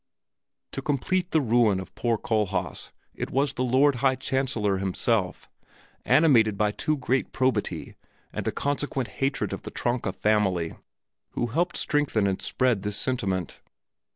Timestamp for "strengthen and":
11.77-12.41